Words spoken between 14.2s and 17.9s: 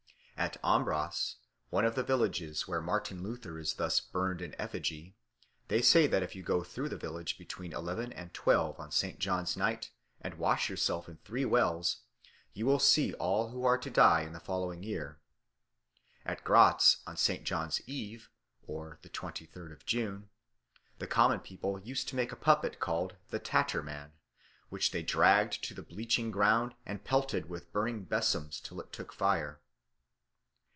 in the following year. At Gratz on St. John's